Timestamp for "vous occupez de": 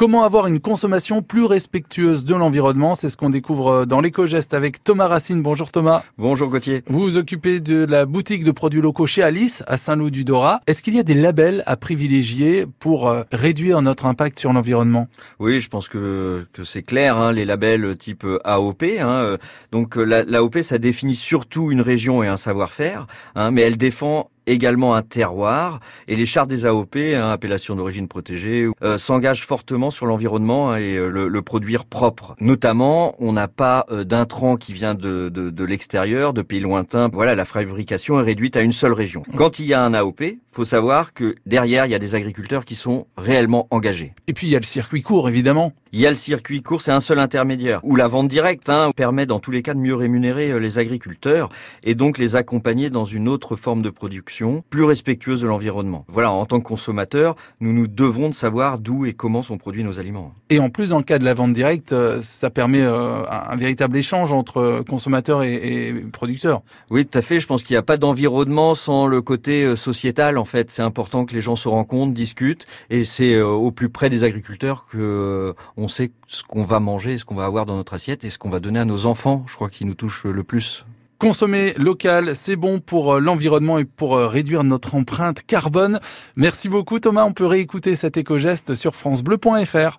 7.00-7.84